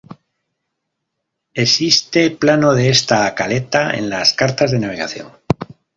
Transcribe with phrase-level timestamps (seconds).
[1.53, 5.31] Existe plano de esta caleta en las cartas de navegación.